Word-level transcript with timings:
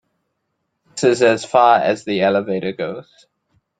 This 0.95 1.03
is 1.03 1.21
as 1.21 1.45
far 1.45 1.77
as 1.77 2.05
the 2.05 2.21
elevator 2.21 2.71
goes. 2.71 3.27